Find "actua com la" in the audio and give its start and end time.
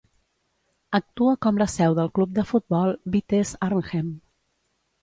0.99-1.67